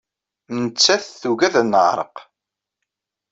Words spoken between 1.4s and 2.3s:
ad neɛreq.